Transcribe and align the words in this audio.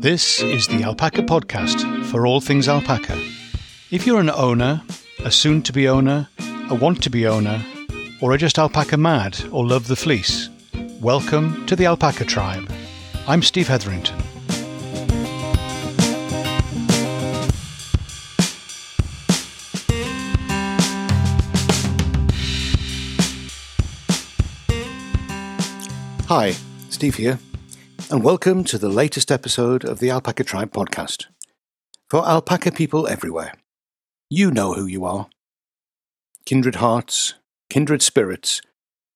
This 0.00 0.40
is 0.40 0.66
the 0.66 0.82
Alpaca 0.82 1.20
Podcast 1.20 2.06
for 2.06 2.26
all 2.26 2.40
things 2.40 2.68
alpaca. 2.68 3.22
If 3.90 4.06
you're 4.06 4.18
an 4.18 4.30
owner, 4.30 4.80
a 5.22 5.30
soon 5.30 5.60
to 5.60 5.74
be 5.74 5.88
owner, 5.88 6.26
a 6.70 6.74
want 6.74 7.02
to 7.02 7.10
be 7.10 7.26
owner, 7.26 7.62
or 8.22 8.32
are 8.32 8.38
just 8.38 8.58
alpaca 8.58 8.96
mad 8.96 9.44
or 9.52 9.66
love 9.66 9.88
the 9.88 9.96
fleece, 9.96 10.48
welcome 11.02 11.66
to 11.66 11.76
the 11.76 11.84
Alpaca 11.84 12.24
Tribe. 12.24 12.72
I'm 13.28 13.42
Steve 13.42 13.68
Hetherington. 13.68 14.18
Hi, 26.26 26.54
Steve 26.88 27.16
here, 27.16 27.38
and 28.10 28.24
welcome 28.24 28.64
to 28.64 28.76
the 28.76 28.88
latest 28.88 29.30
episode 29.30 29.84
of 29.84 30.00
the 30.00 30.10
Alpaca 30.10 30.42
Tribe 30.42 30.72
podcast. 30.72 31.26
For 32.08 32.26
alpaca 32.26 32.72
people 32.72 33.06
everywhere, 33.06 33.54
you 34.28 34.50
know 34.50 34.74
who 34.74 34.84
you 34.84 35.04
are 35.04 35.28
kindred 36.44 36.76
hearts, 36.76 37.34
kindred 37.68 38.02
spirits, 38.02 38.62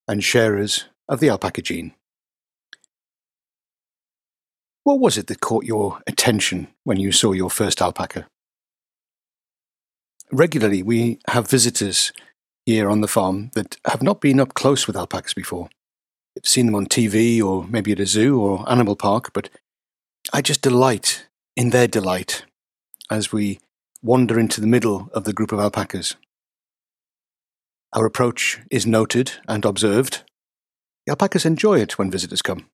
and 0.06 0.22
sharers 0.22 0.84
of 1.08 1.18
the 1.18 1.28
alpaca 1.28 1.60
gene. 1.60 1.92
What 4.84 5.00
was 5.00 5.18
it 5.18 5.26
that 5.26 5.40
caught 5.40 5.64
your 5.64 5.98
attention 6.06 6.68
when 6.84 6.98
you 6.98 7.10
saw 7.10 7.32
your 7.32 7.50
first 7.50 7.82
alpaca? 7.82 8.28
Regularly, 10.30 10.84
we 10.84 11.18
have 11.30 11.50
visitors 11.50 12.12
here 12.64 12.88
on 12.88 13.00
the 13.00 13.08
farm 13.08 13.50
that 13.56 13.76
have 13.86 14.04
not 14.04 14.20
been 14.20 14.38
up 14.38 14.54
close 14.54 14.86
with 14.86 14.96
alpacas 14.96 15.34
before 15.34 15.68
seen 16.42 16.66
them 16.66 16.74
on 16.74 16.86
TV 16.86 17.42
or 17.42 17.64
maybe 17.68 17.92
at 17.92 18.00
a 18.00 18.06
zoo 18.06 18.40
or 18.40 18.68
animal 18.70 18.96
park, 18.96 19.32
but 19.32 19.50
I 20.32 20.40
just 20.40 20.62
delight 20.62 21.26
in 21.56 21.70
their 21.70 21.86
delight 21.86 22.44
as 23.10 23.32
we 23.32 23.60
wander 24.02 24.38
into 24.38 24.60
the 24.60 24.66
middle 24.66 25.08
of 25.12 25.24
the 25.24 25.32
group 25.32 25.52
of 25.52 25.60
alpacas. 25.60 26.16
Our 27.92 28.06
approach 28.06 28.60
is 28.70 28.86
noted 28.86 29.32
and 29.46 29.64
observed. 29.64 30.22
The 31.06 31.12
alpacas 31.12 31.46
enjoy 31.46 31.80
it 31.80 31.98
when 31.98 32.10
visitors 32.10 32.42
come, 32.42 32.66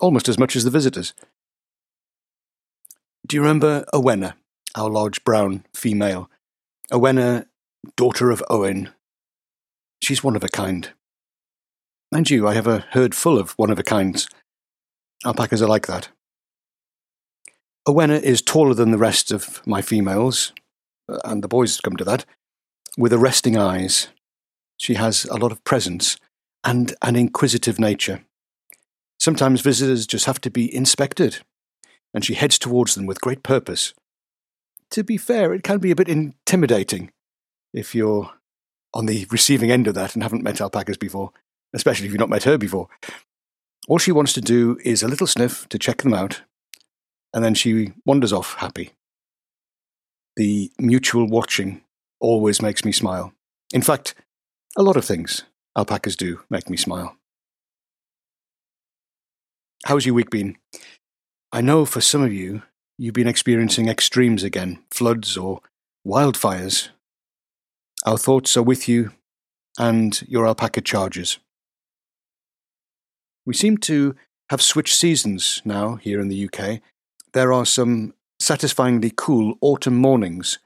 almost 0.00 0.28
as 0.28 0.38
much 0.38 0.54
as 0.54 0.64
the 0.64 0.70
visitors. 0.70 1.12
Do 3.26 3.36
you 3.36 3.42
remember 3.42 3.84
Owena, 3.92 4.36
our 4.74 4.88
large 4.88 5.24
brown 5.24 5.64
female? 5.74 6.30
Owena, 6.90 7.46
daughter 7.96 8.30
of 8.30 8.42
Owen. 8.48 8.90
She's 10.02 10.24
one 10.24 10.36
of 10.36 10.44
a 10.44 10.48
kind. 10.48 10.90
And 12.12 12.28
you, 12.28 12.48
I 12.48 12.54
have 12.54 12.66
a 12.66 12.84
herd 12.90 13.14
full 13.14 13.38
of 13.38 13.52
one 13.52 13.70
of 13.70 13.78
a 13.78 13.84
kinds. 13.84 14.28
Alpacas 15.24 15.62
are 15.62 15.68
like 15.68 15.86
that. 15.86 16.08
Owena 17.86 18.16
is 18.16 18.42
taller 18.42 18.74
than 18.74 18.90
the 18.90 18.98
rest 18.98 19.30
of 19.30 19.64
my 19.66 19.80
females, 19.80 20.52
uh, 21.08 21.18
and 21.24 21.42
the 21.42 21.48
boys 21.48 21.80
come 21.80 21.96
to 21.96 22.04
that, 22.04 22.24
with 22.98 23.12
arresting 23.12 23.56
eyes. 23.56 24.08
She 24.76 24.94
has 24.94 25.24
a 25.26 25.36
lot 25.36 25.52
of 25.52 25.62
presence 25.64 26.16
and 26.64 26.94
an 27.00 27.16
inquisitive 27.16 27.78
nature. 27.78 28.24
Sometimes 29.18 29.60
visitors 29.60 30.06
just 30.06 30.26
have 30.26 30.40
to 30.40 30.50
be 30.50 30.74
inspected, 30.74 31.38
and 32.12 32.24
she 32.24 32.34
heads 32.34 32.58
towards 32.58 32.94
them 32.94 33.06
with 33.06 33.20
great 33.20 33.42
purpose. 33.42 33.94
To 34.90 35.04
be 35.04 35.16
fair, 35.16 35.54
it 35.54 35.62
can 35.62 35.78
be 35.78 35.92
a 35.92 35.96
bit 35.96 36.08
intimidating 36.08 37.12
if 37.72 37.94
you're 37.94 38.32
on 38.92 39.06
the 39.06 39.26
receiving 39.30 39.70
end 39.70 39.86
of 39.86 39.94
that 39.94 40.14
and 40.14 40.22
haven't 40.22 40.42
met 40.42 40.60
alpacas 40.60 40.96
before 40.96 41.30
especially 41.74 42.06
if 42.06 42.12
you've 42.12 42.20
not 42.20 42.28
met 42.30 42.44
her 42.44 42.58
before. 42.58 42.88
All 43.88 43.98
she 43.98 44.12
wants 44.12 44.32
to 44.34 44.40
do 44.40 44.78
is 44.84 45.02
a 45.02 45.08
little 45.08 45.26
sniff 45.26 45.68
to 45.68 45.78
check 45.78 46.02
them 46.02 46.14
out, 46.14 46.42
and 47.32 47.44
then 47.44 47.54
she 47.54 47.92
wanders 48.04 48.32
off 48.32 48.54
happy. 48.54 48.92
The 50.36 50.70
mutual 50.78 51.26
watching 51.26 51.82
always 52.20 52.62
makes 52.62 52.84
me 52.84 52.92
smile. 52.92 53.32
In 53.72 53.82
fact, 53.82 54.14
a 54.76 54.82
lot 54.82 54.96
of 54.96 55.04
things 55.04 55.44
alpacas 55.76 56.16
do 56.16 56.40
make 56.50 56.68
me 56.68 56.76
smile. 56.76 57.16
How's 59.84 60.04
your 60.04 60.14
week 60.14 60.30
been? 60.30 60.56
I 61.52 61.60
know 61.60 61.84
for 61.84 62.00
some 62.00 62.22
of 62.22 62.32
you, 62.32 62.62
you've 62.98 63.14
been 63.14 63.26
experiencing 63.26 63.88
extremes 63.88 64.44
again, 64.44 64.82
floods 64.90 65.36
or 65.36 65.60
wildfires. 66.06 66.90
Our 68.04 68.18
thoughts 68.18 68.56
are 68.56 68.62
with 68.62 68.88
you 68.88 69.12
and 69.78 70.20
your 70.28 70.46
alpaca 70.46 70.80
charges. 70.82 71.38
We 73.50 73.54
seem 73.54 73.78
to 73.78 74.14
have 74.48 74.62
switched 74.62 74.94
seasons 74.94 75.60
now 75.64 75.96
here 75.96 76.20
in 76.20 76.28
the 76.28 76.48
UK. 76.48 76.82
There 77.32 77.52
are 77.52 77.66
some 77.66 78.14
satisfyingly 78.38 79.12
cool 79.16 79.58
autumn 79.60 79.96
mornings 79.96 80.60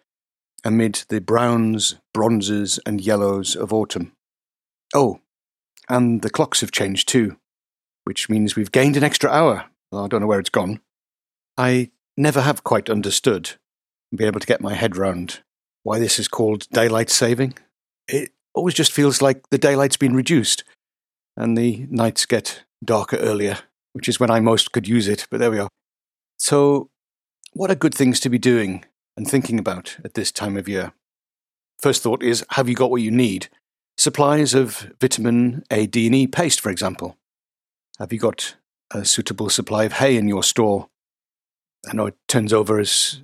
amid 0.65 1.03
the 1.09 1.23
browns, 1.23 1.95
bronzes, 2.13 2.79
and 2.85 3.01
yellows 3.01 3.57
of 3.57 3.73
autumn. 3.73 4.13
Oh, 4.95 5.21
and 5.89 6.21
the 6.21 6.29
clocks 6.29 6.61
have 6.61 6.73
changed 6.73 7.09
too, 7.09 7.39
which 8.05 8.29
means 8.29 8.55
we've 8.55 8.71
gained 8.71 8.99
an 8.99 9.03
extra 9.03 9.31
hour. 9.31 9.65
Well, 9.91 10.05
I 10.05 10.09
don't 10.09 10.21
know 10.21 10.27
where 10.27 10.41
it's 10.41 10.51
gone. 10.51 10.81
I 11.57 11.91
never 12.19 12.43
have 12.43 12.65
quite 12.65 12.91
understood 12.91 13.53
and 14.13 14.19
been 14.19 14.27
able 14.27 14.41
to 14.41 14.47
get 14.47 14.61
my 14.61 14.75
head 14.75 14.99
round 14.99 15.41
why 15.85 15.99
this 15.99 16.19
is 16.19 16.29
called 16.29 16.69
daylight 16.69 17.09
saving. 17.09 17.55
It 18.09 18.33
always 18.53 18.75
just 18.75 18.93
feels 18.93 19.23
like 19.23 19.49
the 19.49 19.57
daylight's 19.57 19.97
been 19.97 20.15
reduced 20.15 20.65
and 21.37 21.57
the 21.57 21.87
nights 21.91 22.27
get 22.27 22.65
darker 22.85 23.17
earlier, 23.17 23.59
which 23.93 24.09
is 24.09 24.21
when 24.21 24.31
I 24.31 24.41
most 24.41 24.73
could 24.73 24.89
use 24.89 25.09
it, 25.09 25.27
but 25.31 25.41
there 25.41 25.51
we 25.51 25.59
are. 25.59 25.69
So, 26.39 26.91
what 27.53 27.71
are 27.71 27.77
good 27.77 27.95
things 27.95 28.21
to 28.21 28.29
be 28.29 28.39
doing 28.39 28.85
and 29.17 29.29
thinking 29.29 29.59
about 29.59 29.97
at 30.05 30.15
this 30.15 30.33
time 30.33 30.57
of 30.57 30.69
year? 30.69 30.93
First 31.81 32.03
thought 32.03 32.23
is 32.23 32.45
have 32.51 32.69
you 32.69 32.75
got 32.75 32.91
what 32.91 33.03
you 33.03 33.11
need? 33.11 33.49
Supplies 33.97 34.55
of 34.55 34.93
vitamin 35.01 35.65
A, 35.71 35.87
D, 35.87 36.07
and 36.07 36.15
E 36.15 36.27
paste, 36.27 36.61
for 36.61 36.71
example. 36.71 37.17
Have 37.99 38.13
you 38.13 38.19
got 38.19 38.57
a 38.93 39.05
suitable 39.05 39.49
supply 39.49 39.85
of 39.85 39.95
hay 39.95 40.17
in 40.17 40.29
your 40.29 40.43
store? 40.43 40.89
I 41.89 41.95
know 41.95 42.07
it 42.07 42.17
turns 42.29 42.53
over 42.53 42.81
as 42.81 43.23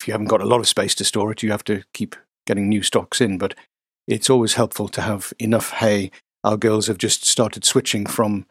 if 0.00 0.06
you 0.06 0.12
haven't 0.12 0.28
got 0.28 0.42
a 0.42 0.46
lot 0.46 0.60
of 0.60 0.68
space 0.68 0.94
to 0.96 1.04
store 1.04 1.32
it, 1.32 1.42
you 1.42 1.50
have 1.50 1.64
to 1.64 1.82
keep 1.92 2.14
getting 2.46 2.68
new 2.68 2.82
stocks 2.82 3.20
in, 3.20 3.38
but 3.38 3.54
it's 4.06 4.30
always 4.30 4.54
helpful 4.54 4.88
to 4.88 5.00
have 5.00 5.32
enough 5.38 5.70
hay 5.70 6.10
our 6.44 6.58
girls 6.58 6.86
have 6.86 6.98
just 6.98 7.24
started 7.24 7.64
switching 7.64 8.04
from 8.06 8.46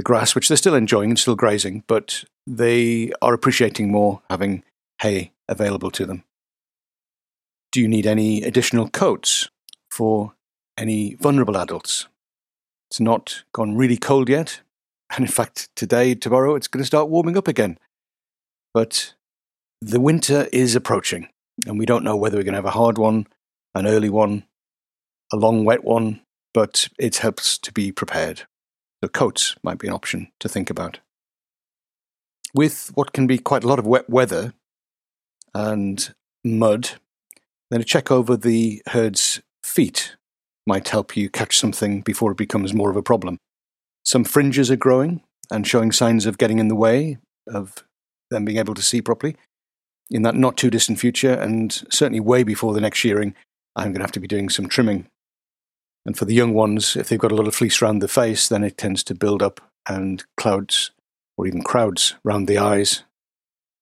the 0.00 0.04
grass, 0.04 0.34
which 0.34 0.48
they're 0.48 0.56
still 0.56 0.74
enjoying 0.74 1.10
and 1.10 1.18
still 1.18 1.36
grazing, 1.36 1.84
but 1.86 2.24
they 2.46 3.12
are 3.20 3.34
appreciating 3.34 3.92
more 3.92 4.22
having 4.30 4.64
hay 5.02 5.30
available 5.46 5.90
to 5.90 6.06
them. 6.06 6.24
Do 7.70 7.82
you 7.82 7.86
need 7.86 8.06
any 8.06 8.42
additional 8.42 8.88
coats 8.88 9.50
for 9.90 10.32
any 10.78 11.16
vulnerable 11.16 11.58
adults? 11.58 12.06
It's 12.90 12.98
not 12.98 13.44
gone 13.52 13.76
really 13.76 13.98
cold 13.98 14.30
yet, 14.30 14.62
and 15.10 15.26
in 15.26 15.30
fact, 15.30 15.68
today, 15.76 16.14
tomorrow, 16.14 16.54
it's 16.54 16.66
going 16.66 16.82
to 16.82 16.86
start 16.86 17.10
warming 17.10 17.36
up 17.36 17.46
again. 17.46 17.76
But 18.72 19.12
the 19.82 20.00
winter 20.00 20.48
is 20.50 20.74
approaching, 20.74 21.28
and 21.66 21.78
we 21.78 21.84
don't 21.84 22.04
know 22.04 22.16
whether 22.16 22.38
we're 22.38 22.44
going 22.44 22.54
to 22.54 22.62
have 22.64 22.64
a 22.64 22.70
hard 22.70 22.96
one, 22.96 23.26
an 23.74 23.86
early 23.86 24.08
one, 24.08 24.44
a 25.30 25.36
long 25.36 25.66
wet 25.66 25.84
one, 25.84 26.22
but 26.54 26.88
it 26.98 27.16
helps 27.16 27.58
to 27.58 27.70
be 27.70 27.92
prepared. 27.92 28.46
So 29.02 29.08
coats 29.08 29.56
might 29.62 29.78
be 29.78 29.88
an 29.88 29.94
option 29.94 30.30
to 30.40 30.48
think 30.48 30.70
about. 30.70 31.00
With 32.54 32.90
what 32.94 33.12
can 33.12 33.26
be 33.26 33.38
quite 33.38 33.64
a 33.64 33.68
lot 33.68 33.78
of 33.78 33.86
wet 33.86 34.10
weather 34.10 34.52
and 35.54 36.12
mud, 36.44 36.90
then 37.70 37.80
a 37.80 37.84
check 37.84 38.10
over 38.10 38.36
the 38.36 38.82
herd's 38.88 39.40
feet 39.62 40.16
might 40.66 40.88
help 40.88 41.16
you 41.16 41.30
catch 41.30 41.58
something 41.58 42.00
before 42.02 42.32
it 42.32 42.36
becomes 42.36 42.74
more 42.74 42.90
of 42.90 42.96
a 42.96 43.02
problem. 43.02 43.38
Some 44.04 44.24
fringes 44.24 44.70
are 44.70 44.76
growing 44.76 45.22
and 45.50 45.66
showing 45.66 45.92
signs 45.92 46.26
of 46.26 46.38
getting 46.38 46.58
in 46.58 46.68
the 46.68 46.76
way 46.76 47.18
of 47.46 47.84
them 48.30 48.44
being 48.44 48.58
able 48.58 48.74
to 48.74 48.82
see 48.82 49.00
properly. 49.00 49.36
In 50.10 50.22
that 50.22 50.34
not 50.34 50.56
too 50.56 50.70
distant 50.70 50.98
future, 50.98 51.32
and 51.32 51.72
certainly 51.90 52.20
way 52.20 52.42
before 52.42 52.74
the 52.74 52.80
next 52.80 52.98
shearing, 52.98 53.34
I'm 53.76 53.86
going 53.86 54.00
to 54.00 54.02
have 54.02 54.12
to 54.12 54.20
be 54.20 54.26
doing 54.26 54.48
some 54.48 54.68
trimming 54.68 55.06
and 56.06 56.16
for 56.16 56.24
the 56.24 56.34
young 56.34 56.54
ones, 56.54 56.96
if 56.96 57.08
they've 57.08 57.18
got 57.18 57.32
a 57.32 57.36
lot 57.36 57.46
of 57.46 57.54
fleece 57.54 57.82
around 57.82 57.98
the 57.98 58.08
face, 58.08 58.48
then 58.48 58.64
it 58.64 58.78
tends 58.78 59.04
to 59.04 59.14
build 59.14 59.42
up 59.42 59.60
and 59.88 60.24
clouds 60.36 60.92
or 61.36 61.46
even 61.46 61.62
crowds 61.62 62.14
around 62.24 62.46
the 62.46 62.58
eyes. 62.58 63.04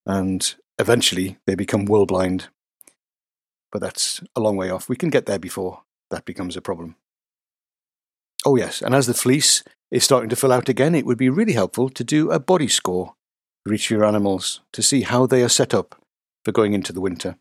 And 0.07 0.55
eventually 0.79 1.39
they 1.47 1.55
become 1.55 1.85
wool 1.85 2.07
blind. 2.07 2.49
But 3.71 3.81
that's 3.81 4.23
a 4.35 4.41
long 4.41 4.57
way 4.57 4.71
off. 4.71 4.89
We 4.89 4.97
can 4.97 5.11
get 5.11 5.27
there 5.27 5.39
before 5.39 5.83
that 6.11 6.25
becomes 6.25 6.57
a 6.57 6.63
problem. 6.63 6.97
Oh, 8.45 8.57
yes. 8.57 8.81
And 8.83 8.95
as 8.95 9.07
the 9.07 9.15
fleece 9.15 9.63
is 9.91 10.05
starting 10.05 10.31
to 10.31 10.37
fill 10.37 10.53
out 10.53 10.69
again, 10.69 10.95
it 10.95 11.05
would 11.05 11.19
be 11.19 11.29
really 11.29 11.53
helpful 11.53 11.89
to 11.91 12.05
do 12.05 12.31
a 12.31 12.39
body 12.39 12.69
score 12.69 13.15
for 13.65 13.75
your 13.75 14.05
animals 14.05 14.61
to 14.73 14.83
see 14.83 15.03
how 15.03 15.27
they 15.27 15.43
are 15.43 15.49
set 15.49 15.75
up 15.75 16.01
for 16.45 16.53
going 16.53 16.73
into 16.73 16.93
the 16.93 17.01
winter. 17.01 17.37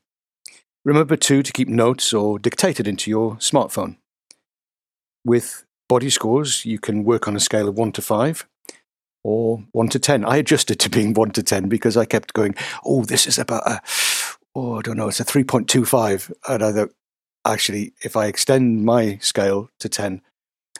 Remember, 0.84 1.16
too, 1.16 1.42
to 1.42 1.54
keep 1.54 1.70
notes 1.70 2.12
or 2.12 2.38
dictate 2.38 2.80
it 2.80 2.88
into 2.88 3.10
your 3.10 3.36
smartphone. 3.36 3.98
With 5.28 5.66
body 5.90 6.10
scores, 6.10 6.64
you 6.64 6.80
can 6.80 7.04
work 7.04 7.28
on 7.28 7.36
a 7.36 7.42
scale 7.42 7.68
of 7.68 7.78
1 7.78 7.92
to 7.92 8.02
5. 8.02 8.48
or 9.26 9.62
1 9.74 9.90
to 9.90 10.00
10. 10.00 10.24
I 10.24 10.38
adjusted 10.38 10.80
to 10.80 10.90
being 10.90 11.14
1 11.22 11.32
to 11.32 11.44
10 11.44 11.68
because 11.68 11.98
I 11.98 12.06
kept 12.06 12.32
going, 12.32 12.56
oh, 12.86 13.04
this 13.04 13.28
is 13.28 13.38
about 13.38 13.68
a, 13.68 13.82
oh, 14.56 14.80
I 14.80 14.82
don't 14.82 14.96
know, 14.96 15.10
it's 15.10 15.20
a 15.20 15.26
3.25. 15.26 16.32
And 16.48 16.64
I 16.64 16.72
thought, 16.72 16.94
actually, 17.44 17.92
if 18.06 18.16
I 18.16 18.28
extend 18.28 18.86
my 18.86 19.18
scale 19.18 19.70
to 19.82 19.90
10, 19.90 20.22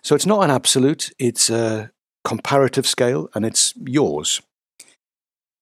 so 0.02 0.16
it's 0.16 0.26
not 0.26 0.46
an 0.46 0.52
absolute, 0.52 1.12
it's 1.20 1.50
a 1.50 1.92
comparative 2.24 2.88
scale 2.88 3.30
and 3.36 3.46
it's 3.46 3.74
yours. 3.76 4.42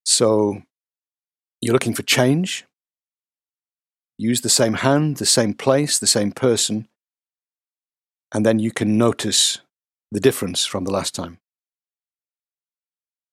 So 0.06 0.62
you're 1.60 1.74
looking 1.74 1.96
for 1.96 2.04
change. 2.04 2.66
Use 4.20 4.42
the 4.42 4.50
same 4.50 4.76
hand, 4.76 5.18
the 5.18 5.26
same 5.26 5.56
place, 5.56 5.98
the 5.98 6.08
same 6.08 6.32
person, 6.32 6.88
and 8.36 8.46
then 8.46 8.60
you 8.60 8.70
can 8.70 8.98
notice 8.98 9.60
the 10.12 10.20
difference 10.20 10.66
from 10.66 10.84
the 10.84 10.92
last 10.92 11.16
time. 11.16 11.38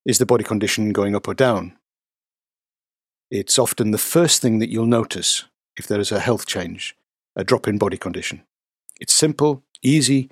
Is 0.07 0.19
the 0.19 0.27
body 0.27 0.45
condition 0.45 0.93
going 0.93 1.17
up 1.17 1.27
or 1.27 1.35
down? 1.35 1.77
It's 3.29 3.59
often 3.59 3.91
the 3.91 3.99
first 3.99 4.41
thing 4.41 4.61
that 4.61 4.71
you'll 4.71 4.87
notice 4.87 5.43
if 5.77 5.89
there 5.89 5.99
is 5.99 6.13
a 6.13 6.21
health 6.21 6.47
change, 6.47 6.95
a 7.35 7.43
drop 7.43 7.67
in 7.67 7.79
body 7.79 7.97
condition. 7.97 8.45
It's 9.01 9.13
simple, 9.13 9.65
easy, 9.83 10.31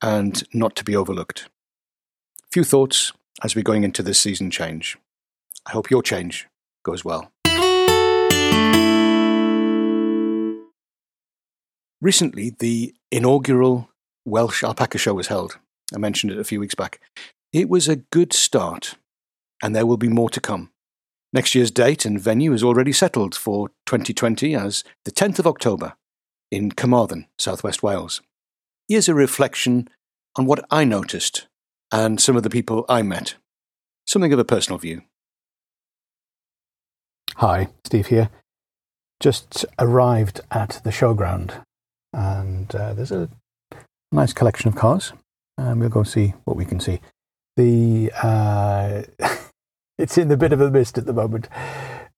and 0.00 0.42
not 0.54 0.74
to 0.76 0.84
be 0.84 0.96
overlooked. 0.96 1.50
Few 2.50 2.64
thoughts 2.64 3.12
as 3.42 3.54
we're 3.54 3.62
going 3.62 3.84
into 3.84 4.02
this 4.02 4.18
season 4.18 4.50
change. 4.50 4.96
I 5.66 5.72
hope 5.72 5.90
your 5.90 6.02
change 6.02 6.48
goes 6.82 7.04
well. 7.04 7.30
Recently, 12.02 12.50
the 12.58 12.94
inaugural 13.12 13.88
Welsh 14.24 14.64
Alpaca 14.64 14.98
Show 14.98 15.14
was 15.14 15.28
held. 15.28 15.58
I 15.94 15.98
mentioned 15.98 16.32
it 16.32 16.38
a 16.38 16.44
few 16.44 16.58
weeks 16.58 16.74
back. 16.74 17.00
It 17.52 17.68
was 17.68 17.86
a 17.86 18.02
good 18.10 18.32
start, 18.32 18.96
and 19.62 19.74
there 19.74 19.86
will 19.86 19.96
be 19.96 20.08
more 20.08 20.28
to 20.30 20.40
come. 20.40 20.72
Next 21.32 21.54
year's 21.54 21.70
date 21.70 22.04
and 22.04 22.20
venue 22.20 22.52
is 22.52 22.64
already 22.64 22.92
settled 22.92 23.36
for 23.36 23.68
2020 23.86 24.52
as 24.56 24.82
the 25.04 25.12
10th 25.12 25.38
of 25.38 25.46
October 25.46 25.94
in 26.50 26.72
Carmarthen, 26.72 27.28
southwest 27.38 27.84
Wales. 27.84 28.20
Here's 28.88 29.08
a 29.08 29.14
reflection 29.14 29.88
on 30.34 30.44
what 30.44 30.64
I 30.72 30.82
noticed 30.82 31.46
and 31.92 32.20
some 32.20 32.36
of 32.36 32.42
the 32.42 32.50
people 32.50 32.84
I 32.88 33.02
met. 33.02 33.36
Something 34.08 34.32
of 34.32 34.40
a 34.40 34.44
personal 34.44 34.78
view. 34.78 35.02
Hi, 37.36 37.68
Steve 37.84 38.08
here. 38.08 38.28
Just 39.20 39.64
arrived 39.78 40.40
at 40.50 40.80
the 40.82 40.90
showground, 40.90 41.62
and 42.12 42.74
uh, 42.74 42.94
there's 42.94 43.12
a 43.12 43.28
nice 44.10 44.32
collection 44.32 44.68
of 44.68 44.76
cars. 44.76 45.12
And 45.58 45.80
we'll 45.80 45.90
go 45.90 46.02
see 46.02 46.34
what 46.44 46.56
we 46.56 46.64
can 46.64 46.80
see 46.80 47.00
the 47.56 48.10
uh, 48.22 49.02
it's 49.98 50.16
in 50.16 50.30
a 50.30 50.36
bit 50.36 50.52
of 50.52 50.60
a 50.60 50.70
mist 50.70 50.98
at 50.98 51.06
the 51.06 51.12
moment 51.12 51.48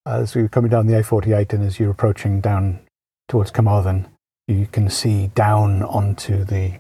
as 0.06 0.35
we 0.35 0.43
are 0.43 0.49
coming 0.49 0.70
down 0.70 0.87
the 0.87 0.94
A48 0.94 1.52
and 1.52 1.64
as 1.64 1.81
you're 1.81 1.91
approaching 1.91 2.41
down 2.41 2.81
towards 3.29 3.50
Carmarthen, 3.50 4.06
you 4.46 4.67
can 4.67 4.91
see 4.91 5.29
down 5.29 5.82
onto 5.82 6.44
the, 6.44 6.79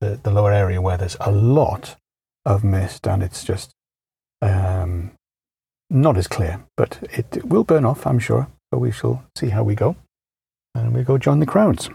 the, 0.00 0.20
the 0.22 0.30
lower 0.30 0.52
area 0.52 0.80
where 0.80 0.98
there's 0.98 1.16
a 1.20 1.32
lot 1.32 1.96
of 2.44 2.62
mist 2.62 3.06
and 3.06 3.22
it's 3.22 3.44
just 3.44 3.72
um, 4.42 5.12
not 5.88 6.18
as 6.18 6.28
clear, 6.28 6.62
but 6.76 6.98
it 7.10 7.44
will 7.44 7.64
burn 7.64 7.86
off, 7.86 8.06
I'm 8.06 8.18
sure. 8.18 8.48
But 8.70 8.80
we 8.80 8.92
shall 8.92 9.24
see 9.36 9.48
how 9.50 9.62
we 9.62 9.74
go, 9.74 9.96
and 10.74 10.92
we 10.92 11.02
go 11.02 11.18
join 11.18 11.38
the 11.38 11.46
crowds. 11.46 11.88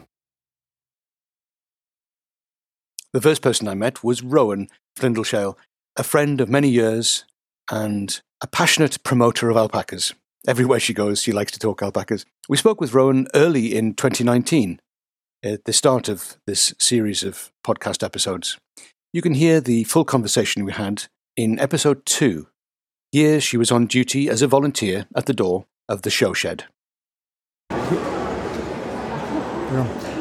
The 3.14 3.22
first 3.22 3.42
person 3.42 3.68
I 3.68 3.74
met 3.74 4.06
was 4.06 4.24
Rowan 4.24 4.70
Flindleshale, 4.98 5.58
a 5.98 6.04
friend 6.04 6.40
of 6.40 6.48
many 6.48 6.70
years 6.70 7.26
and 7.70 8.22
a 8.42 8.48
passionate 8.48 9.04
promoter 9.04 9.50
of 9.50 9.58
alpacas. 9.58 10.14
Everywhere 10.48 10.80
she 10.80 10.94
goes, 10.94 11.22
she 11.22 11.34
likes 11.34 11.52
to 11.52 11.60
talk 11.60 11.82
alpacas. 11.82 12.26
We 12.48 12.56
spoke 12.56 12.80
with 12.80 12.94
Rowan 12.94 13.28
early 13.36 13.76
in 13.76 13.96
2019, 13.96 14.80
at 15.44 15.54
uh, 15.54 15.58
the 15.66 15.74
start 15.74 16.08
of 16.08 16.38
this 16.48 16.74
series 16.80 17.22
of 17.22 17.52
podcast 17.66 18.02
episodes. 18.02 18.58
You 19.12 19.22
can 19.22 19.34
hear 19.34 19.60
the 19.60 19.84
full 19.84 20.06
conversation 20.06 20.64
we 20.64 20.72
had 20.72 21.06
in 21.36 21.60
episode 21.60 22.06
two. 22.06 22.48
Here, 23.12 23.42
she 23.42 23.58
was 23.58 23.72
on 23.72 23.88
duty 23.88 24.30
as 24.30 24.42
a 24.42 24.48
volunteer 24.48 25.06
at 25.16 25.26
the 25.26 25.34
door 25.34 25.66
of 25.90 26.04
the 26.04 26.10
show 26.10 26.32
shed. 26.32 26.64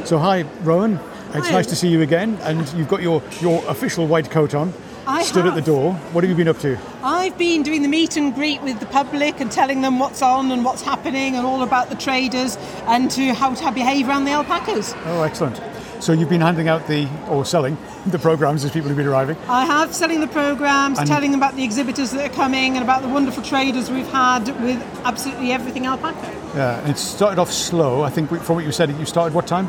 So, 0.05 0.19
hi, 0.19 0.43
Rowan. 0.63 0.99
It's 1.33 1.47
hi. 1.47 1.53
nice 1.53 1.67
to 1.69 1.77
see 1.77 1.89
you 1.89 2.03
again, 2.03 2.37
and 2.43 2.69
you've 2.75 2.89
got 2.89 3.03
your, 3.03 3.23
your 3.41 3.65
official 3.69 4.07
white 4.07 4.31
coat 4.31 4.53
on. 4.53 4.73
I 5.07 5.23
stood 5.23 5.45
have. 5.45 5.57
at 5.57 5.65
the 5.65 5.71
door. 5.71 5.95
What 6.13 6.25
have 6.25 6.29
you 6.29 6.37
been 6.37 6.49
up 6.49 6.59
to? 6.61 6.77
I've 7.05 7.39
been 7.39 7.63
doing 7.63 7.83
the 7.83 7.89
meet 7.89 8.17
and 8.17 8.35
greet 8.35 8.61
with 8.63 8.81
the 8.81 8.87
public 8.87 9.41
and 9.41 9.51
telling 9.51 9.81
them 9.81 9.99
what's 10.01 10.23
on 10.23 10.51
and 10.51 10.65
what's 10.65 10.83
happening 10.83 11.37
and 11.37 11.47
all 11.47 11.63
about 11.63 11.89
the 11.89 11.95
traders 11.95 12.57
and 12.87 13.11
to 13.13 13.33
how 13.33 13.55
to 13.55 13.73
behave 13.73 14.09
around 14.09 14.25
the 14.25 14.33
alpacas. 14.33 14.93
Oh, 15.05 15.23
excellent. 15.23 15.61
So 16.03 16.13
you've 16.13 16.29
been 16.29 16.41
handing 16.41 16.69
out 16.69 16.87
the 16.89 17.09
or 17.29 17.45
selling 17.45 17.77
the 18.07 18.19
programs 18.19 18.65
as 18.65 18.73
people 18.73 18.89
have 18.89 18.97
been 18.97 19.07
arriving. 19.07 19.37
I 19.49 19.67
have 19.67 19.95
selling 19.95 20.21
the 20.21 20.27
programs, 20.27 20.99
and 20.99 21.07
telling 21.07 21.31
them 21.31 21.41
about 21.41 21.57
the 21.57 21.63
exhibitors 21.63 22.11
that 22.13 22.31
are 22.31 22.35
coming 22.35 22.77
and 22.77 22.83
about 22.83 23.03
the 23.03 23.09
wonderful 23.09 23.43
traders 23.43 23.91
we've 23.91 24.09
had 24.09 24.49
with 24.63 24.83
absolutely 25.05 25.53
everything 25.53 25.87
alpaca. 25.87 26.35
Yeah, 26.57 26.81
and 26.81 26.91
it 26.91 26.99
started 26.99 27.39
off 27.39 27.53
slow. 27.53 28.03
I 28.03 28.11
think 28.11 28.31
from 28.31 28.57
what 28.57 28.65
you 28.65 28.73
said, 28.73 28.91
you 28.91 29.07
started 29.07 29.35
what 29.35 29.47
time? 29.47 29.69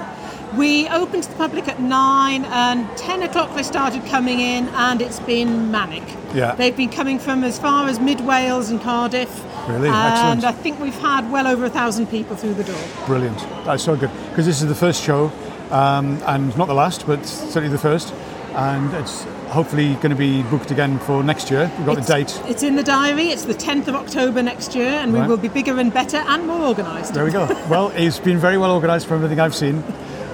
We 0.57 0.89
opened 0.89 1.23
to 1.23 1.29
the 1.29 1.35
public 1.37 1.69
at 1.69 1.79
nine, 1.79 2.43
and 2.43 2.85
ten 2.97 3.23
o'clock 3.23 3.55
they 3.55 3.63
started 3.63 4.05
coming 4.07 4.41
in, 4.41 4.67
and 4.69 5.01
it's 5.01 5.21
been 5.21 5.71
manic. 5.71 6.03
Yeah. 6.33 6.55
They've 6.55 6.75
been 6.75 6.89
coming 6.89 7.19
from 7.19 7.45
as 7.45 7.57
far 7.57 7.87
as 7.87 8.01
mid 8.01 8.19
Wales 8.19 8.69
and 8.69 8.81
Cardiff. 8.81 9.29
Really, 9.69 9.87
Excellent. 9.87 9.93
and 9.93 10.43
excellent. 10.43 10.43
I 10.43 10.51
think 10.51 10.79
we've 10.81 10.99
had 10.99 11.31
well 11.31 11.47
over 11.47 11.63
a 11.63 11.69
thousand 11.69 12.07
people 12.07 12.35
through 12.35 12.55
the 12.55 12.65
door. 12.65 12.81
Brilliant. 13.05 13.37
That's 13.63 13.83
so 13.83 13.95
good 13.95 14.11
because 14.29 14.45
this 14.45 14.61
is 14.61 14.67
the 14.67 14.75
first 14.75 15.01
show, 15.01 15.31
um, 15.69 16.21
and 16.25 16.55
not 16.57 16.67
the 16.67 16.73
last, 16.73 17.07
but 17.07 17.25
certainly 17.25 17.69
the 17.69 17.77
first, 17.77 18.13
and 18.53 18.93
it's 18.95 19.23
hopefully 19.51 19.93
going 19.95 20.09
to 20.09 20.15
be 20.15 20.43
booked 20.43 20.71
again 20.71 20.99
for 20.99 21.23
next 21.23 21.49
year. 21.49 21.71
We've 21.77 21.85
got 21.85 21.97
it's, 21.97 22.07
the 22.07 22.13
date. 22.13 22.41
It's 22.49 22.63
in 22.63 22.75
the 22.75 22.83
diary. 22.83 23.29
It's 23.29 23.45
the 23.45 23.53
10th 23.53 23.87
of 23.87 23.95
October 23.95 24.43
next 24.43 24.75
year, 24.75 24.89
and 24.89 25.13
right. 25.13 25.21
we 25.21 25.27
will 25.29 25.37
be 25.37 25.47
bigger 25.47 25.79
and 25.79 25.93
better 25.93 26.17
and 26.17 26.45
more 26.45 26.67
organised. 26.67 27.13
There 27.13 27.23
we 27.23 27.31
go. 27.31 27.45
well, 27.69 27.89
it's 27.95 28.19
been 28.19 28.37
very 28.37 28.57
well 28.57 28.71
organised 28.71 29.07
from 29.07 29.17
everything 29.17 29.39
I've 29.39 29.55
seen 29.55 29.81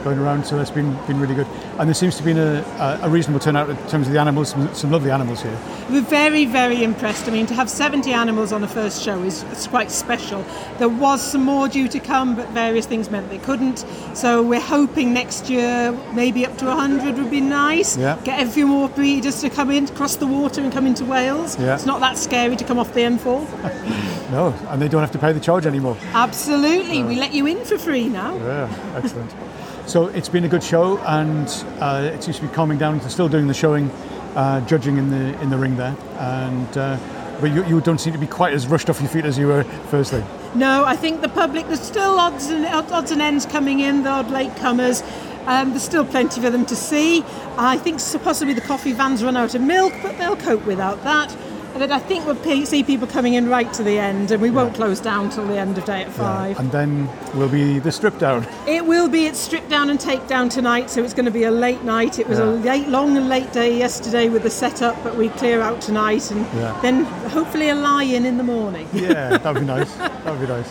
going 0.04 0.20
around, 0.20 0.46
so 0.46 0.60
it's 0.60 0.72
been 0.72 0.96
been 1.06 1.20
really 1.20 1.36
good. 1.36 1.48
And 1.80 1.88
there 1.88 1.94
seems 1.94 2.18
to 2.18 2.24
be 2.24 2.32
a, 2.32 2.64
a 3.02 3.10
reasonable 3.10 3.40
turnout 3.40 3.70
in 3.70 3.78
terms 3.88 4.08
of 4.08 4.14
the 4.14 4.20
animals, 4.20 4.50
some, 4.50 4.74
some, 4.74 4.92
lovely 4.92 5.12
animals 5.12 5.42
here. 5.42 5.58
We're 5.90 6.02
very, 6.02 6.46
very 6.46 6.84
impressed. 6.84 7.28
I 7.28 7.32
mean, 7.32 7.46
to 7.48 7.54
have 7.54 7.70
70 7.70 8.12
animals 8.12 8.52
on 8.52 8.62
the 8.62 8.68
first 8.68 9.04
show 9.04 9.22
is 9.24 9.44
quite 9.70 9.92
special. 9.92 10.44
There 10.78 10.90
was 10.90 11.22
some 11.22 11.44
more 11.44 11.68
due 11.68 11.88
to 11.90 12.00
come, 12.00 12.36
but 12.36 12.48
various 12.50 12.86
things 12.86 13.10
meant 13.10 13.30
they 13.30 13.38
couldn't. 13.38 13.86
So 14.14 14.42
we're 14.42 14.60
hoping 14.60 15.14
next 15.14 15.50
year 15.50 15.92
maybe 16.14 16.46
up 16.46 16.58
to 16.58 16.66
100 16.66 17.18
would 17.18 17.32
be 17.32 17.42
nice. 17.42 17.98
Yeah. 17.98 18.20
Get 18.24 18.46
a 18.46 18.50
few 18.50 18.68
more 18.68 18.90
breeders 18.90 19.42
to 19.42 19.50
come 19.50 19.72
in, 19.72 19.88
cross 19.88 20.16
the 20.16 20.28
water 20.28 20.62
and 20.62 20.72
come 20.74 20.88
into 20.88 21.06
Wales. 21.06 21.60
Yeah. 21.60 21.76
It's 21.76 21.86
not 21.86 22.00
that 22.02 22.18
scary 22.18 22.56
to 22.56 22.66
come 22.66 22.80
off 22.80 22.94
the 22.94 23.02
M4. 23.02 24.32
no, 24.32 24.54
and 24.70 24.82
they 24.82 24.88
don't 24.88 25.02
have 25.02 25.12
to 25.12 25.20
pay 25.20 25.34
the 25.34 25.40
charge 25.40 25.66
anymore. 25.66 25.98
Absolutely. 26.14 27.04
We 27.04 27.16
let 27.16 27.34
you 27.34 27.46
in 27.48 27.64
for 27.66 27.78
free 27.78 28.10
now. 28.10 28.36
Yeah, 28.38 28.94
excellent. 28.96 29.34
So 29.88 30.08
it's 30.08 30.28
been 30.28 30.44
a 30.44 30.50
good 30.50 30.64
show, 30.64 30.98
and 30.98 31.48
uh, 31.80 32.12
it 32.14 32.22
seems 32.22 32.36
to 32.40 32.42
be 32.42 32.54
calming 32.54 32.78
down. 32.78 33.00
They're 33.00 33.10
still 33.10 33.30
doing 33.30 33.48
the 33.48 33.54
showing, 33.54 33.90
uh, 34.36 34.60
judging 34.68 34.98
in 34.98 35.10
the 35.10 35.42
in 35.42 35.50
the 35.50 35.58
ring 35.58 35.78
there, 35.78 35.96
and 36.20 36.78
uh, 36.78 37.00
but 37.40 37.52
you, 37.52 37.64
you 37.68 37.80
don't 37.80 37.98
seem 37.98 38.12
to 38.12 38.20
be 38.20 38.28
quite 38.28 38.54
as 38.54 38.68
rushed 38.68 38.90
off 38.90 39.00
your 39.00 39.10
feet 39.10 39.24
as 39.24 39.38
you 39.38 39.48
were 39.48 39.64
firstly. 39.90 40.22
No, 40.56 40.84
I 40.84 40.98
think 40.98 41.22
the 41.22 41.30
public. 41.30 41.68
There's 41.68 41.80
still 41.80 42.20
odds 42.20 42.48
and 42.48 42.66
odds 42.66 43.12
and 43.12 43.22
ends 43.22 43.46
coming 43.46 43.80
in. 43.80 44.04
The 44.04 44.10
odd 44.10 44.30
late 44.30 44.54
comers. 44.58 45.04
Um, 45.46 45.70
there's 45.70 45.84
still 45.84 46.04
plenty 46.04 46.42
for 46.42 46.50
them 46.50 46.66
to 46.66 46.76
see. 46.76 47.24
I 47.58 47.78
think 47.78 48.02
possibly 48.22 48.54
the 48.54 48.60
coffee 48.60 48.92
vans 48.92 49.24
run 49.24 49.38
out 49.38 49.56
of 49.56 49.62
milk, 49.62 49.94
but 50.04 50.18
they'll 50.18 50.36
cope 50.36 50.66
without 50.66 51.02
that. 51.06 51.34
But 51.78 51.92
I 51.92 52.00
think 52.00 52.26
we'll 52.26 52.66
see 52.66 52.84
people 52.84 53.08
coming 53.08 53.36
in 53.36 53.50
right 53.50 53.72
to 53.74 53.84
the 53.84 54.00
end, 54.00 54.32
and 54.32 54.42
we 54.42 54.50
won't 54.50 54.74
close 54.74 55.00
down 55.00 55.30
till 55.30 55.46
the 55.46 55.58
end 55.58 55.78
of 55.78 55.86
day 55.86 56.02
at 56.02 56.12
five. 56.12 56.56
Yeah. 56.56 56.62
And 56.62 56.72
then 56.72 57.10
will 57.36 57.50
be 57.50 57.80
the 57.80 57.92
strip 57.92 58.18
down. 58.18 58.48
It 58.68 58.86
will 58.86 59.08
be. 59.08 59.26
It's 59.28 59.40
strip 59.40 59.68
down 59.70 59.90
and 59.90 60.00
take 60.00 60.28
down 60.28 60.50
tonight, 60.50 60.90
so 60.90 61.04
it's 61.04 61.14
going 61.14 61.26
to 61.26 61.32
be 61.32 61.44
a 61.44 61.52
late 61.52 61.84
night. 61.84 62.20
It 62.20 62.28
was 62.28 62.40
yeah. 62.40 62.46
a 62.46 62.52
late, 62.52 62.88
long 62.88 63.16
and 63.16 63.30
late 63.30 63.52
day 63.54 63.78
yesterday 63.78 64.30
with 64.30 64.44
the 64.44 64.50
setup, 64.50 65.02
but 65.04 65.16
we 65.16 65.30
clear 65.30 65.62
out 65.62 65.82
tonight, 65.82 66.30
and 66.32 66.46
then 66.82 67.06
hopefully 67.30 67.70
a 67.70 67.76
lie-in 67.76 68.26
in 68.26 68.38
the 68.38 68.44
morning. 68.44 68.88
Yeah, 68.94 69.38
that'd 69.38 69.62
be 69.62 69.66
nice. 69.78 69.94
That'd 69.96 70.42
be 70.42 70.48
nice. 70.48 70.70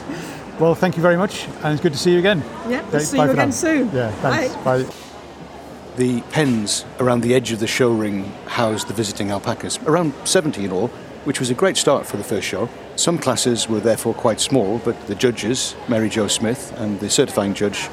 Well, 0.61 0.75
thank 0.75 0.97
you 0.97 1.03
very 1.03 1.17
much, 1.17 1.47
and 1.63 1.73
it's 1.73 1.83
good 1.83 1.93
to 1.93 1.99
see 1.99 2.13
you 2.13 2.19
again. 2.19 2.43
Yeah, 2.69 2.89
we'll 2.91 3.01
see 3.01 3.19
you 3.19 3.25
again 3.25 3.49
now. 3.49 3.55
soon. 3.55 3.91
Yeah, 3.93 4.11
thanks. 4.23 4.55
Bye. 4.57 4.83
Bye. 4.83 5.06
The 5.97 6.21
pens 6.31 6.85
around 7.01 7.23
the 7.23 7.35
edge 7.35 7.53
of 7.53 7.59
the 7.59 7.67
show 7.67 7.91
ring 7.91 8.25
housed 8.47 8.87
the 8.87 8.93
visiting 8.93 9.31
alpacas, 9.31 9.79
around 9.87 10.13
70 10.25 10.67
in 10.67 10.71
all, 10.71 10.89
which 11.25 11.41
was 11.41 11.49
a 11.49 11.55
great 11.55 11.79
start 11.79 12.07
for 12.07 12.19
the 12.19 12.25
first 12.25 12.47
show. 12.47 12.69
Some 12.97 13.17
classes 13.17 13.67
were 13.67 13.81
therefore 13.81 14.13
quite 14.13 14.39
small, 14.39 14.79
but 14.85 15.07
the 15.07 15.15
judges, 15.15 15.75
Mary 15.89 16.11
Jo 16.11 16.29
Smith 16.29 16.75
and 16.77 17.01
the 17.01 17.09
certifying 17.09 17.55
judge, 17.55 17.89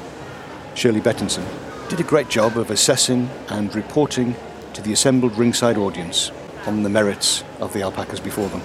Shirley 0.74 1.00
Bettinson, 1.00 1.46
did 1.88 1.98
a 1.98 2.02
great 2.02 2.28
job 2.28 2.58
of 2.58 2.70
assessing 2.70 3.30
and 3.48 3.74
reporting 3.74 4.36
to 4.74 4.82
the 4.82 4.92
assembled 4.92 5.38
ringside 5.38 5.78
audience. 5.78 6.30
on 6.66 6.82
the 6.82 6.88
merits 6.88 7.44
of 7.60 7.72
the 7.72 7.82
alpacas 7.82 8.20
before 8.20 8.48
them. 8.48 8.62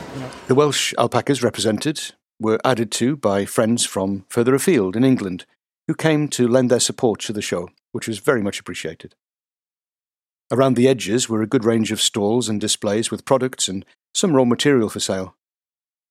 The 0.47 0.55
Welsh 0.55 0.93
alpacas 0.97 1.43
represented 1.43 2.13
were 2.39 2.59
added 2.63 2.91
to 2.91 3.17
by 3.17 3.45
friends 3.45 3.85
from 3.85 4.25
further 4.29 4.55
afield 4.55 4.95
in 4.95 5.03
England 5.03 5.45
who 5.87 5.93
came 5.93 6.27
to 6.29 6.47
lend 6.47 6.71
their 6.71 6.79
support 6.79 7.19
to 7.21 7.33
the 7.33 7.41
show, 7.41 7.69
which 7.91 8.07
was 8.07 8.19
very 8.19 8.41
much 8.41 8.59
appreciated. 8.59 9.15
Around 10.51 10.77
the 10.77 10.87
edges 10.87 11.29
were 11.29 11.43
a 11.43 11.47
good 11.47 11.63
range 11.63 11.91
of 11.91 12.01
stalls 12.01 12.49
and 12.49 12.59
displays 12.59 13.11
with 13.11 13.23
products 13.23 13.67
and 13.67 13.85
some 14.15 14.35
raw 14.35 14.45
material 14.45 14.89
for 14.89 14.99
sale. 14.99 15.35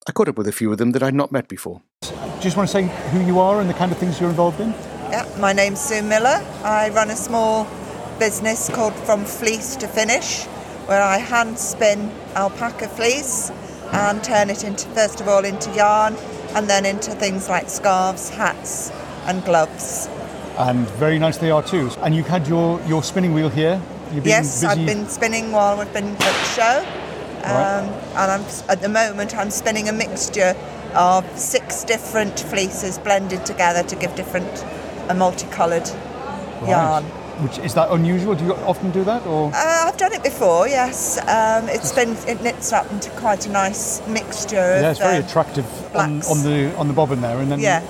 I 0.07 0.13
caught 0.13 0.29
up 0.29 0.39
with 0.39 0.47
a 0.47 0.53
few 0.53 0.71
of 0.71 0.79
them 0.79 0.93
that 0.93 1.03
I'd 1.03 1.13
not 1.15 1.33
met 1.33 1.49
before. 1.49 1.83
Do 2.03 2.11
you 2.15 2.41
just 2.41 2.57
want 2.57 2.69
to 2.69 2.73
say 2.73 2.85
who 3.11 3.21
you 3.27 3.41
are 3.41 3.61
and 3.61 3.69
the 3.69 3.75
kind 3.75 3.91
of 3.91 3.99
things 3.99 4.21
you're 4.21 4.31
involved 4.31 4.61
in? 4.61 4.71
Yeah, 5.11 5.29
my 5.41 5.53
name's 5.53 5.81
Sue 5.81 6.03
Miller. 6.03 6.41
I 6.63 6.91
run 6.91 7.11
a 7.11 7.17
small 7.17 7.67
business 8.21 8.69
called 8.69 8.95
From 8.95 9.25
Fleece 9.25 9.75
to 9.75 9.89
Finish, 9.89 10.45
where 10.87 11.03
I 11.03 11.19
hand 11.19 11.59
spin 11.59 12.13
alpaca 12.37 12.87
fleece 12.87 13.51
and 13.91 14.23
turn 14.23 14.51
it 14.51 14.63
into, 14.63 14.87
first 14.91 15.21
of 15.21 15.27
all, 15.27 15.45
into 15.45 15.69
yarn 15.75 16.15
and 16.55 16.71
then 16.71 16.87
into 16.87 17.11
things 17.11 17.49
like 17.49 17.69
scarves, 17.69 18.29
hats, 18.29 18.93
and 19.25 19.45
gloves. 19.45 20.07
And 20.59 20.89
very 20.91 21.19
nice 21.19 21.39
they 21.39 21.51
are 21.51 21.63
too. 21.63 21.91
And 21.99 22.15
you've 22.15 22.29
had 22.29 22.47
your, 22.47 22.81
your 22.83 23.03
spinning 23.03 23.35
wheel 23.35 23.49
here. 23.49 23.83
Yes, 24.13 24.61
busy. 24.63 24.67
I've 24.67 24.87
been 24.87 25.07
spinning 25.09 25.53
while 25.53 25.79
we've 25.79 25.93
been 25.93 26.13
at 26.13 26.19
the 26.19 26.45
show, 26.55 26.85
Right. 27.45 27.79
um, 27.79 27.85
and 28.17 28.33
I'm 28.33 28.45
at 28.69 28.81
the 28.81 28.89
moment 28.89 29.37
I'm 29.37 29.51
spinning 29.51 29.89
a 29.89 29.93
mixture 29.93 30.55
of 30.95 31.25
six 31.39 31.85
different 31.85 32.41
fleeces 32.41 32.99
blended 32.99 33.45
together 33.47 33.83
to 33.83 33.97
give 33.97 34.15
different, 34.15 34.65
a 35.09 35.15
multicoloured 35.15 35.89
Right. 36.63 36.71
yarn. 36.71 37.05
Which 37.45 37.59
is 37.59 37.73
that 37.75 37.89
unusual? 37.93 38.35
Do 38.35 38.45
you 38.47 38.55
often 38.67 38.91
do 38.91 39.05
that, 39.05 39.25
or 39.27 39.53
Uh, 39.55 39.85
I've 39.87 39.97
done 39.97 40.13
it 40.13 40.25
before, 40.25 40.67
yes. 40.67 41.19
Um, 41.29 41.69
it's 41.69 41.93
been 41.93 42.17
it 42.27 42.43
knits 42.43 42.73
up 42.73 42.91
into 42.91 43.11
quite 43.11 43.47
a 43.47 43.51
nice 43.51 44.01
mixture. 44.09 44.57
yeah, 44.57 44.87
of, 44.87 44.91
it's 44.91 44.99
very 44.99 45.19
uh, 45.19 45.27
attractive 45.27 45.65
on, 45.95 46.21
on 46.23 46.43
the 46.43 46.75
on 46.77 46.89
the 46.89 46.95
bobbin 46.95 47.21
there, 47.21 47.39
and 47.39 47.53
then 47.53 47.61
Yeah, 47.61 47.81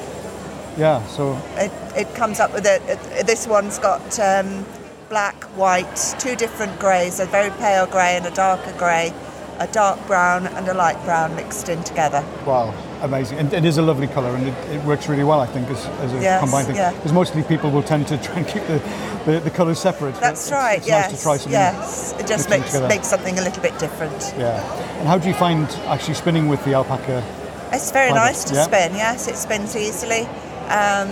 yeah. 0.76 1.00
So 1.16 1.38
it, 1.56 1.72
it 1.96 2.14
comes 2.14 2.40
up 2.40 2.52
with 2.52 2.66
it. 2.66 2.82
it 2.90 3.26
this 3.26 3.46
one's 3.46 3.78
got 3.78 4.18
um, 4.20 4.66
black, 5.09 5.43
white, 5.57 6.15
two 6.19 6.37
different 6.37 6.79
greys, 6.79 7.21
a 7.21 7.27
very 7.27 7.50
pale 7.59 7.87
grey 7.87 8.17
and 8.17 8.27
a 8.27 8.31
darker 8.31 8.73
grey, 8.79 9.12
a 9.59 9.67
dark 9.69 10.05
brown 10.07 10.47
and 10.47 10.69
a 10.69 10.75
light 10.75 11.03
brown 11.05 11.35
mixed 11.35 11.69
in 11.69 11.83
together. 11.83 12.25
wow, 12.47 12.73
amazing, 13.03 13.38
and 13.38 13.53
it 13.53 13.65
is 13.65 13.79
a 13.79 13.83
lovely 13.83 14.07
colour, 14.07 14.35
and 14.37 14.47
it, 14.49 14.55
it 14.71 14.85
works 14.85 15.09
really 15.09 15.25
well, 15.25 15.41
I 15.41 15.47
think, 15.47 15.69
as, 15.69 15.85
as 15.87 16.12
a 16.12 16.21
Yes, 16.21 16.41
combined 16.41 16.67
thing. 16.67 16.77
yeah. 16.77 16.93
Because 16.93 17.12
mostly 17.12 17.43
people 17.43 17.71
will 17.71 17.83
tend 17.83 18.07
to 18.09 18.19
try 18.19 18.37
and 18.37 18.47
keep 18.47 18.62
the, 18.67 18.79
the, 19.27 19.41
the 19.41 19.50
colours 19.50 19.79
separate. 19.81 20.15
That's 20.21 20.43
it's, 20.45 20.53
right. 20.53 20.79
It's 20.79 20.87
yes, 20.87 21.11
nice 21.11 21.19
to 21.19 21.23
try 21.25 21.37
something. 21.37 21.53
yes. 21.53 22.12
It 22.21 22.27
just 22.27 22.50
makes 22.50 22.67
together. 22.67 22.88
makes 22.88 23.09
something 23.09 23.38
a 23.38 23.43
little 23.43 23.62
bit 23.62 23.77
different. 23.79 24.35
Yeah. 24.38 24.62
And 24.99 25.09
how 25.09 25.19
do 25.19 25.27
you 25.29 25.35
find 25.35 25.67
actually 25.87 26.15
spinning 26.15 26.49
with 26.49 26.65
the 26.65 26.75
alpaca? 26.75 27.25
It's 27.73 27.91
very 27.91 28.12
nice 28.12 28.45
to 28.45 28.55
yeah. 28.55 28.62
spin. 28.65 28.95
Yes, 28.95 29.29
it 29.29 29.37
spins 29.37 29.77
easily. 29.77 30.23
Um, 30.69 31.09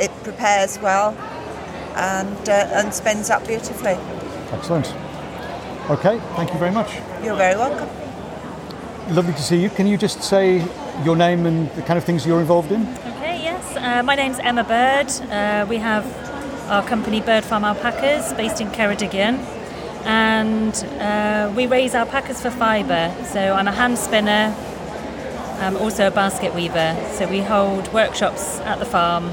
it 0.00 0.10
prepares 0.22 0.78
well, 0.78 1.12
and 1.98 2.48
uh, 2.48 2.78
and 2.78 2.94
spins 2.94 3.30
up 3.30 3.46
beautifully. 3.46 3.96
Excellent. 4.52 4.94
Okay, 5.90 6.18
thank 6.36 6.52
you 6.52 6.58
very 6.58 6.70
much. 6.70 6.90
You're 7.22 7.36
very 7.36 7.56
welcome. 7.56 7.88
Lovely 9.14 9.32
to 9.34 9.42
see 9.42 9.60
you. 9.60 9.70
Can 9.70 9.86
you 9.86 9.96
just 9.96 10.22
say 10.22 10.64
your 11.04 11.16
name 11.16 11.46
and 11.46 11.70
the 11.72 11.82
kind 11.82 11.98
of 11.98 12.04
things 12.04 12.26
you're 12.26 12.40
involved 12.40 12.72
in? 12.72 12.82
Okay, 12.82 13.42
yes. 13.42 13.76
Uh, 13.76 14.02
my 14.02 14.14
name's 14.14 14.38
Emma 14.38 14.64
Bird. 14.64 15.10
Uh, 15.30 15.66
we 15.68 15.78
have 15.78 16.04
our 16.68 16.82
company 16.86 17.20
Bird 17.20 17.44
Farm 17.44 17.64
Alpacas 17.64 18.34
based 18.34 18.60
in 18.60 18.68
Ceredigion. 18.68 19.38
And 20.04 20.74
uh, 21.00 21.52
we 21.56 21.66
raise 21.66 21.94
alpacas 21.94 22.40
for 22.40 22.50
fibre. 22.50 23.12
So 23.24 23.54
I'm 23.54 23.66
a 23.68 23.72
hand 23.72 23.98
spinner, 23.98 24.54
I'm 25.60 25.76
also 25.76 26.06
a 26.06 26.10
basket 26.10 26.54
weaver. 26.54 26.96
So 27.14 27.28
we 27.28 27.40
hold 27.40 27.92
workshops 27.92 28.60
at 28.60 28.78
the 28.78 28.86
farm, 28.86 29.24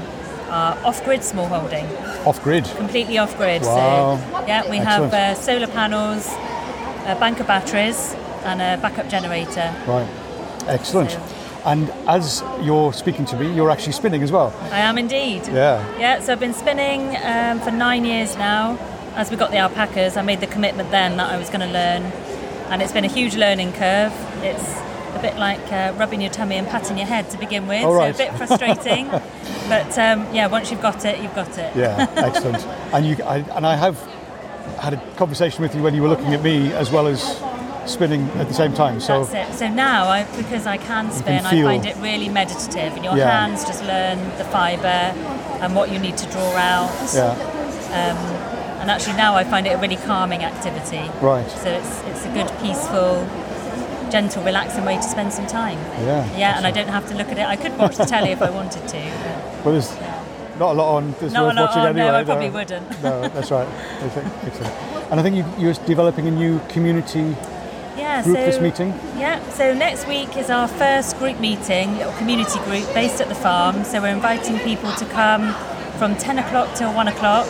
uh, 0.48 0.76
off 0.84 1.04
grid 1.04 1.22
small 1.22 1.46
holding, 1.46 1.86
Off 2.26 2.42
grid. 2.42 2.64
completely 2.76 3.18
off 3.18 3.36
grid. 3.36 3.62
Wow. 3.62 4.18
So, 4.18 4.46
yeah, 4.46 4.68
we 4.68 4.78
have 4.78 5.14
uh, 5.14 5.34
solar 5.36 5.68
panels, 5.68 6.26
a 7.06 7.16
bank 7.20 7.38
of 7.40 7.46
batteries, 7.46 8.14
and 8.44 8.60
a 8.60 8.80
backup 8.82 9.08
generator. 9.08 9.72
Right. 9.86 10.08
Excellent. 10.66 11.12
So- 11.12 11.22
And 11.64 11.90
as 12.06 12.42
you're 12.62 12.92
speaking 12.92 13.24
to 13.26 13.36
me, 13.36 13.52
you're 13.52 13.70
actually 13.70 13.92
spinning 13.92 14.22
as 14.22 14.30
well. 14.30 14.52
I 14.70 14.80
am 14.80 14.98
indeed. 14.98 15.46
Yeah. 15.48 15.82
Yeah, 15.98 16.20
so 16.20 16.32
I've 16.32 16.38
been 16.40 16.54
spinning 16.54 17.16
um, 17.24 17.58
for 17.60 17.72
nine 17.72 18.04
years 18.04 18.36
now. 18.36 18.76
As 19.16 19.30
we 19.30 19.36
got 19.36 19.50
the 19.50 19.56
alpacas, 19.58 20.16
I 20.16 20.22
made 20.22 20.40
the 20.40 20.46
commitment 20.46 20.90
then 20.92 21.16
that 21.16 21.32
I 21.32 21.36
was 21.38 21.48
going 21.48 21.60
to 21.66 21.72
learn, 21.72 22.02
and 22.70 22.82
it's 22.82 22.92
been 22.92 23.04
a 23.04 23.08
huge 23.08 23.34
learning 23.36 23.72
curve. 23.72 24.12
It's 24.44 24.62
a 25.16 25.18
bit 25.20 25.36
like 25.38 25.72
uh, 25.72 25.92
rubbing 25.96 26.20
your 26.20 26.30
tummy 26.30 26.56
and 26.56 26.68
patting 26.68 26.98
your 26.98 27.06
head 27.06 27.30
to 27.30 27.38
begin 27.38 27.66
with, 27.66 27.84
All 27.84 27.94
right. 27.94 28.14
so 28.14 28.22
a 28.24 28.26
bit 28.30 28.36
frustrating. 28.36 29.10
but 29.68 29.98
um, 29.98 30.32
yeah, 30.34 30.46
once 30.46 30.70
you've 30.70 30.82
got 30.82 31.04
it, 31.04 31.20
you've 31.22 31.34
got 31.34 31.56
it. 31.58 31.74
Yeah. 31.76 32.06
Excellent. 32.16 32.64
and 32.94 33.06
you, 33.06 33.16
I, 33.24 33.38
and 33.56 33.66
I 33.66 33.76
have 33.76 33.98
had 34.78 34.94
a 34.94 34.96
conversation 35.16 35.62
with 35.62 35.74
you 35.74 35.82
when 35.82 35.94
you 35.94 36.02
were 36.02 36.08
looking 36.08 36.34
at 36.34 36.42
me 36.42 36.72
as 36.72 36.90
well 36.90 37.06
as 37.06 37.20
spinning 37.90 38.22
at 38.30 38.48
the 38.48 38.54
same 38.54 38.74
time. 38.74 39.00
So 39.00 39.24
That's 39.24 39.54
it. 39.54 39.58
So 39.58 39.68
now, 39.68 40.06
I, 40.08 40.24
because 40.36 40.66
I 40.66 40.76
can 40.76 41.10
spin, 41.12 41.44
I 41.46 41.50
feel- 41.50 41.66
find 41.66 41.86
it 41.86 41.96
really 41.98 42.28
meditative, 42.28 42.94
and 42.94 43.04
your 43.04 43.16
Yeah. 43.16 43.30
hands 43.46 43.64
just 43.64 43.82
learn 43.84 44.18
the 44.38 44.44
fibre 44.44 44.88
and 45.62 45.74
what 45.76 45.90
you 45.92 45.98
need 45.98 46.16
to 46.18 46.26
draw 46.30 46.52
out. 46.56 46.90
yeah. 47.14 47.34
And 48.80 48.90
actually, 48.92 49.16
now 49.16 49.34
I 49.34 49.42
find 49.42 49.66
it 49.66 49.70
a 49.70 49.78
really 49.78 49.96
calming 49.96 50.44
activity. 50.44 51.10
Right. 51.20 51.48
So 51.50 51.70
it's 51.70 52.02
it's 52.04 52.24
a 52.24 52.28
good, 52.32 52.46
peaceful, 52.62 53.26
gentle, 54.10 54.42
relaxing 54.42 54.84
way 54.84 54.96
to 54.96 55.02
spend 55.02 55.32
some 55.32 55.46
time. 55.46 55.78
Yeah. 56.04 56.36
Yeah, 56.38 56.56
and 56.56 56.66
I 56.66 56.70
don't 56.70 56.88
have 56.88 57.06
to 57.08 57.14
look 57.14 57.28
at 57.28 57.38
it. 57.38 57.46
I 57.46 57.56
could 57.56 57.76
watch 57.78 57.96
the 57.96 58.04
telly 58.04 58.30
if 58.30 58.42
I 58.42 58.50
wanted 58.50 58.86
to. 58.88 58.96
but 58.98 59.64
Well, 59.64 59.72
there's 59.72 59.96
not 60.58 60.70
a 60.72 60.74
lot 60.74 60.96
on. 60.96 61.14
There's 61.20 61.32
Not 61.32 61.52
a 61.56 61.60
lot 61.60 61.68
watching 61.68 61.82
on, 61.82 61.88
anyway. 61.88 62.06
no, 62.08 62.14
I 62.14 62.24
probably 62.24 62.50
wouldn't. 62.50 63.02
No, 63.02 63.20
that's 63.28 63.50
right. 63.50 63.68
And 65.10 65.20
I 65.20 65.22
think 65.22 65.36
you, 65.36 65.44
you're 65.58 65.74
developing 65.86 66.26
a 66.26 66.30
new 66.30 66.58
community 66.68 67.36
Yeah, 67.96 68.22
group 68.24 68.36
so 68.36 68.44
this 68.46 68.60
meeting. 68.60 68.88
Yeah, 69.18 69.40
so 69.50 69.72
next 69.74 70.06
week 70.08 70.36
is 70.36 70.50
our 70.50 70.66
first 70.68 71.18
group 71.18 71.38
meeting, 71.40 71.96
little 71.98 72.12
community 72.14 72.58
group 72.60 72.92
based 72.94 73.20
at 73.20 73.28
the 73.28 73.34
farm. 73.34 73.84
So 73.84 74.00
we're 74.00 74.08
inviting 74.14 74.58
people 74.60 74.92
to 74.92 75.04
come 75.06 75.52
from 75.98 76.16
10 76.16 76.38
o'clock 76.38 76.74
till 76.74 76.92
1 76.92 77.08
o'clock. 77.08 77.46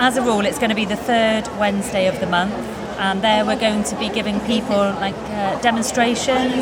As 0.00 0.16
a 0.16 0.22
rule, 0.22 0.40
it's 0.46 0.58
going 0.58 0.70
to 0.70 0.76
be 0.76 0.84
the 0.84 0.96
third 0.96 1.48
Wednesday 1.58 2.06
of 2.06 2.20
the 2.20 2.26
month, 2.26 2.54
and 2.98 3.22
there 3.22 3.44
we're 3.44 3.58
going 3.58 3.84
to 3.84 3.96
be 3.98 4.08
giving 4.08 4.40
people 4.40 4.76
like 4.76 5.14
uh, 5.30 5.58
demonstrations 5.60 6.54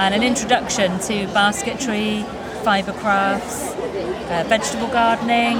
and 0.00 0.14
an 0.14 0.22
introduction 0.22 0.98
to 1.00 1.26
basketry, 1.32 2.24
fibre 2.64 2.92
crafts, 2.92 3.72
uh, 4.30 4.44
vegetable 4.48 4.88
gardening, 4.88 5.56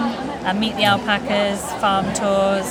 and 0.46 0.58
meet 0.60 0.74
the 0.76 0.84
alpacas, 0.84 1.60
farm 1.80 2.04
tours. 2.14 2.66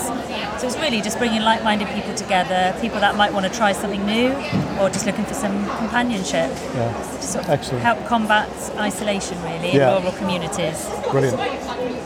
So 0.60 0.68
it's 0.68 0.78
really 0.78 1.02
just 1.02 1.18
bringing 1.18 1.42
like-minded 1.42 1.88
people 1.90 2.14
together, 2.16 2.78
people 2.82 3.00
that 3.00 3.16
might 3.16 3.34
want 3.34 3.46
to 3.46 3.52
try 3.52 3.72
something 3.72 4.06
new, 4.06 4.32
or 4.80 4.90
just 4.90 5.06
looking 5.06 5.26
for 5.26 5.34
some 5.34 5.66
companionship. 5.78 6.52
Yeah. 6.76 7.02
Sort 7.20 7.46
of 7.46 7.50
Excellent. 7.52 7.84
help 7.84 8.06
combat 8.06 8.50
isolation, 8.78 9.42
really, 9.44 9.72
Yeah. 9.74 9.96
in 9.98 10.04
rural 10.04 10.18
communities. 10.18 10.90
Brilliant. 11.12 11.40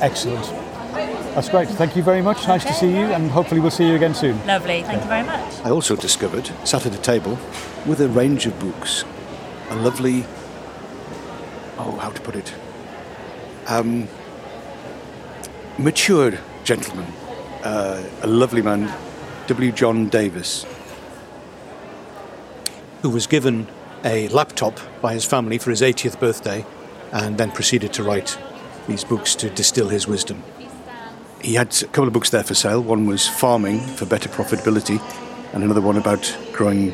Excellent. 0.02 0.63
That's 1.36 1.50
great. 1.50 1.68
Thank 1.68 1.96
you 1.96 2.04
very 2.04 2.22
much. 2.22 2.48
Nice 2.48 2.64
to 2.64 2.74
see 2.74 2.92
you, 2.92 3.06
and 3.06 3.32
hopefully 3.32 3.60
we'll 3.60 3.72
see 3.72 3.88
you 3.88 3.96
again 3.96 4.14
soon. 4.14 4.38
Lovely. 4.46 4.84
Thank 4.84 5.02
you 5.02 5.08
very 5.08 5.24
much. 5.24 5.60
I 5.66 5.72
also 5.72 5.96
discovered, 5.96 6.46
sat 6.64 6.86
at 6.86 6.94
a 6.94 7.02
table 7.02 7.40
with 7.88 8.02
a 8.02 8.08
range 8.08 8.46
of 8.46 8.60
books, 8.60 9.04
a 9.70 9.76
lovely, 9.76 10.26
oh, 11.80 11.98
how 12.00 12.12
to 12.12 12.22
put 12.22 12.36
it, 12.36 12.54
um, 13.66 14.08
mature 15.80 16.34
gentleman, 16.64 17.12
uh, 17.64 18.04
a 18.22 18.28
lovely 18.28 18.62
man, 18.62 18.94
W. 19.48 19.72
John 19.72 20.10
Davis, 20.10 20.68
who 23.02 23.10
was 23.10 23.26
given 23.26 23.66
a 24.06 24.28
laptop 24.28 24.80
by 25.02 25.16
his 25.16 25.26
family 25.26 25.58
for 25.58 25.72
his 25.72 25.82
80th 25.82 26.20
birthday 26.20 26.64
and 27.12 27.40
then 27.40 27.50
proceeded 27.50 27.92
to 27.94 28.04
write 28.04 28.38
these 28.88 29.04
books 29.04 29.34
to 29.34 29.50
distill 29.50 29.90
his 29.90 30.08
wisdom. 30.08 30.44
He 31.44 31.56
had 31.56 31.76
a 31.84 31.88
couple 31.88 32.08
of 32.08 32.14
books 32.14 32.30
there 32.30 32.44
for 32.44 32.56
sale. 32.56 32.82
One 32.82 33.06
was 33.06 33.28
Farming 33.28 33.82
for 33.82 34.06
Better 34.06 34.30
Profitability, 34.30 35.02
and 35.54 35.62
another 35.62 35.82
one 35.82 35.98
about 35.98 36.38
growing 36.54 36.92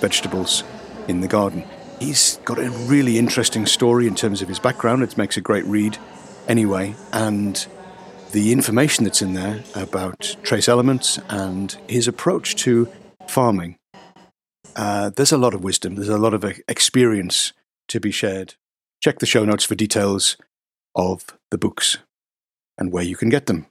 vegetables 0.00 0.64
in 1.06 1.20
the 1.20 1.28
garden. 1.28 1.64
He's 1.98 2.38
got 2.46 2.58
a 2.58 2.70
really 2.70 3.18
interesting 3.18 3.66
story 3.66 4.06
in 4.06 4.14
terms 4.14 4.40
of 4.40 4.48
his 4.48 4.58
background. 4.58 5.02
It 5.02 5.18
makes 5.18 5.36
a 5.36 5.42
great 5.42 5.66
read 5.66 5.98
anyway, 6.48 6.96
and 7.12 7.66
the 8.32 8.52
information 8.52 9.04
that's 9.04 9.20
in 9.20 9.34
there 9.34 9.62
about 9.74 10.34
trace 10.42 10.66
elements 10.66 11.18
and 11.28 11.76
his 11.86 12.08
approach 12.08 12.56
to 12.56 12.88
farming. 13.28 13.76
Uh, 14.76 15.10
there's 15.10 15.32
a 15.32 15.38
lot 15.38 15.52
of 15.52 15.62
wisdom, 15.62 15.96
there's 15.96 16.08
a 16.08 16.16
lot 16.16 16.32
of 16.32 16.42
experience 16.68 17.52
to 17.88 18.00
be 18.00 18.10
shared. 18.10 18.54
Check 19.02 19.18
the 19.18 19.26
show 19.26 19.44
notes 19.44 19.64
for 19.64 19.74
details 19.74 20.38
of 20.94 21.26
the 21.50 21.58
books 21.58 21.98
and 22.78 22.90
where 22.90 23.04
you 23.04 23.14
can 23.14 23.28
get 23.28 23.44
them. 23.44 23.66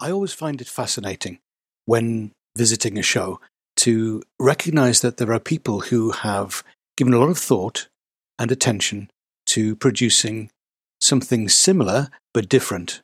I 0.00 0.10
always 0.10 0.32
find 0.32 0.60
it 0.60 0.68
fascinating 0.68 1.38
when 1.84 2.32
visiting 2.56 2.98
a 2.98 3.02
show 3.02 3.40
to 3.78 4.22
recognize 4.38 5.00
that 5.00 5.16
there 5.16 5.32
are 5.32 5.40
people 5.40 5.80
who 5.80 6.10
have 6.10 6.62
given 6.96 7.14
a 7.14 7.18
lot 7.18 7.30
of 7.30 7.38
thought 7.38 7.88
and 8.38 8.50
attention 8.50 9.10
to 9.46 9.74
producing 9.76 10.50
something 11.00 11.48
similar 11.48 12.08
but 12.34 12.48
different, 12.48 13.02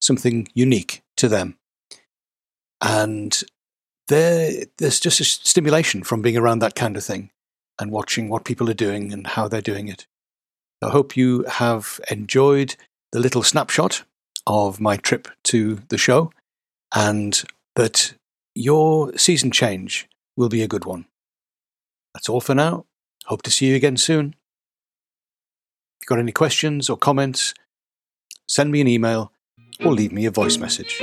something 0.00 0.48
unique 0.54 1.02
to 1.16 1.28
them. 1.28 1.56
And 2.80 3.42
there, 4.08 4.64
there's 4.78 5.00
just 5.00 5.20
a 5.20 5.24
stimulation 5.24 6.02
from 6.02 6.22
being 6.22 6.36
around 6.36 6.60
that 6.60 6.74
kind 6.74 6.96
of 6.96 7.04
thing 7.04 7.30
and 7.78 7.90
watching 7.90 8.28
what 8.28 8.44
people 8.44 8.68
are 8.70 8.74
doing 8.74 9.12
and 9.12 9.26
how 9.26 9.48
they're 9.48 9.60
doing 9.60 9.88
it. 9.88 10.06
I 10.82 10.90
hope 10.90 11.16
you 11.16 11.44
have 11.44 12.00
enjoyed 12.10 12.76
the 13.12 13.20
little 13.20 13.42
snapshot 13.42 14.02
of 14.46 14.80
my 14.80 14.96
trip 14.96 15.28
to 15.44 15.80
the 15.88 15.98
show 15.98 16.32
and 16.94 17.44
that 17.76 18.14
your 18.54 19.16
season 19.16 19.50
change 19.50 20.08
will 20.36 20.48
be 20.48 20.62
a 20.62 20.68
good 20.68 20.84
one. 20.84 21.06
That's 22.14 22.28
all 22.28 22.40
for 22.40 22.54
now. 22.54 22.86
Hope 23.26 23.42
to 23.42 23.50
see 23.50 23.66
you 23.66 23.76
again 23.76 23.96
soon. 23.96 24.28
If 24.28 26.02
you've 26.02 26.08
got 26.08 26.18
any 26.18 26.32
questions 26.32 26.90
or 26.90 26.96
comments, 26.96 27.54
send 28.48 28.72
me 28.72 28.80
an 28.80 28.88
email 28.88 29.32
or 29.84 29.92
leave 29.92 30.12
me 30.12 30.26
a 30.26 30.30
voice 30.30 30.58
message. 30.58 30.98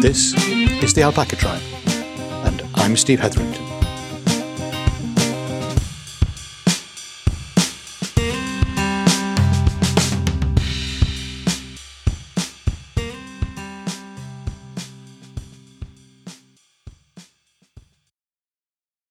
This 0.00 0.34
is 0.84 0.94
the 0.94 1.02
Alpaca 1.02 1.34
Tribe, 1.34 1.60
I'm 2.86 2.96
Steve 2.96 3.18
Hetherington. 3.18 3.65